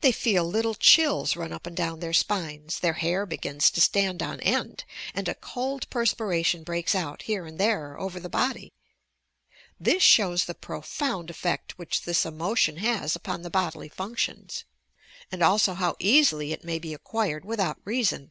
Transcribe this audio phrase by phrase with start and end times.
[0.00, 4.22] They feel little chills run up and down their spines, their hair begins to stand
[4.22, 8.72] on end, and a cold perspiration breaks out here and there over the body.
[9.80, 14.62] This shows the profound effect which this emotion has uimn the bodily functions,
[15.32, 18.30] and also how easily it may be acquired without reason.